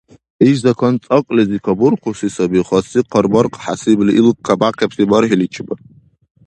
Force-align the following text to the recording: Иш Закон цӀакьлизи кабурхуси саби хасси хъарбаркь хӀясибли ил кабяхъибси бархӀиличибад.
Иш 0.49 0.57
Закон 0.65 0.93
цӀакьлизи 1.03 1.63
кабурхуси 1.65 2.27
саби 2.35 2.59
хасси 2.67 2.99
хъарбаркь 3.09 3.57
хӀясибли 3.63 4.11
ил 4.19 4.27
кабяхъибси 4.45 5.03
бархӀиличибад. 5.09 5.79